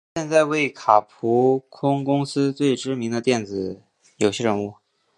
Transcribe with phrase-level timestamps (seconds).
[0.15, 3.83] 现在为卡普空公司最知名的电子
[4.17, 4.73] 游戏人物。